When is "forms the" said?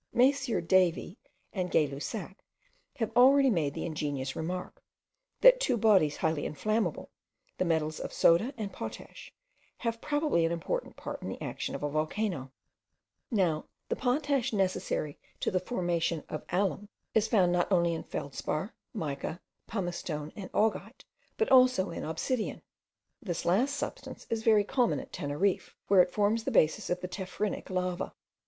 26.09-26.49